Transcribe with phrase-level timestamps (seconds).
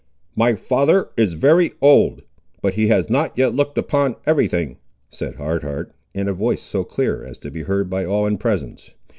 [0.35, 2.23] "My father is very old,
[2.59, 4.79] but he has not yet looked upon every thing,"
[5.11, 8.39] said Hard Heart, in a voice so clear as to be heard by all in
[8.39, 8.95] presence.